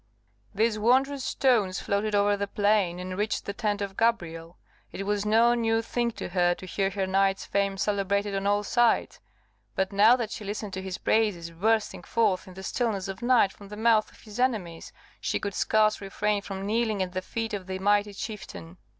These 0.55 0.79
wondrous 0.79 1.35
tones 1.35 1.79
floated 1.79 2.15
over 2.15 2.35
the 2.35 2.47
plain, 2.47 2.97
and 2.97 3.15
reached 3.15 3.45
the 3.45 3.53
tent 3.53 3.83
of 3.83 3.95
Gabrielle. 3.95 4.57
It 4.91 5.05
was 5.05 5.27
no 5.27 5.53
new 5.53 5.83
thing 5.83 6.09
to 6.13 6.29
her 6.29 6.55
to 6.55 6.65
hear 6.65 6.89
her 6.89 7.05
knight's 7.05 7.45
fame 7.45 7.77
celebrated 7.77 8.33
on 8.35 8.47
all 8.47 8.63
sides; 8.63 9.19
but 9.75 9.93
now 9.93 10.15
that 10.15 10.31
she 10.31 10.43
listened 10.43 10.73
to 10.73 10.81
his 10.81 10.97
praises 10.97 11.51
bursting 11.51 12.01
forth 12.01 12.47
in 12.47 12.55
the 12.55 12.63
stillness 12.63 13.07
of 13.07 13.21
night 13.21 13.51
from 13.53 13.67
the 13.67 13.77
mouth 13.77 14.11
of 14.11 14.21
his 14.21 14.39
enemies, 14.39 14.91
she 15.19 15.39
could 15.39 15.53
scarce 15.53 16.01
refrain 16.01 16.41
from 16.41 16.65
kneeling 16.65 17.03
at 17.03 17.11
the 17.13 17.21
feet 17.21 17.53
of 17.53 17.67
the 17.67 17.77
mighty 17.77 18.11
chieftain. 18.15 18.77